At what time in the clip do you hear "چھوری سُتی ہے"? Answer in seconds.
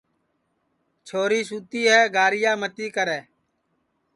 1.07-2.01